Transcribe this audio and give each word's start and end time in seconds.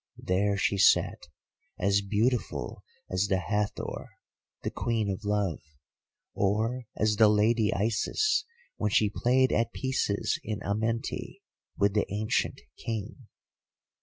There 0.17 0.57
she 0.57 0.79
sat 0.79 1.27
as 1.77 2.01
beautiful 2.01 2.83
as 3.11 3.27
the 3.27 3.37
Hathor, 3.37 4.09
the 4.63 4.71
Queen 4.71 5.11
of 5.11 5.23
Love; 5.23 5.59
or 6.33 6.87
as 6.97 7.17
the 7.17 7.27
Lady 7.29 7.71
Isis 7.71 8.43
when 8.77 8.89
she 8.89 9.11
played 9.15 9.51
at 9.51 9.73
pieces 9.73 10.39
in 10.43 10.59
Amenti 10.63 11.43
with 11.77 11.93
the 11.93 12.11
ancient 12.11 12.61
King. 12.79 13.27